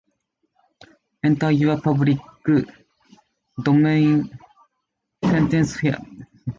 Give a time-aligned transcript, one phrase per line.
[1.23, 2.17] Enter your public
[3.63, 4.33] domain
[5.23, 5.99] sentence here